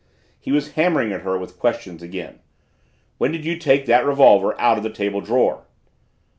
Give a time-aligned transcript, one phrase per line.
[0.39, 2.39] He was hammering at her with questions again.
[3.19, 5.67] "When did you take that revolver out of the table drawer?"